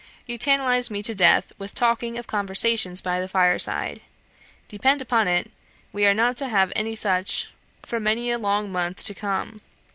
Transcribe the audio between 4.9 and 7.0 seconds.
upon it, we are not to have any